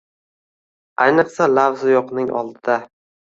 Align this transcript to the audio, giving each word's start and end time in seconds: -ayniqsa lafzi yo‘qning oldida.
-ayniqsa 1.05 1.47
lafzi 1.57 1.93
yo‘qning 1.93 2.35
oldida. 2.43 2.79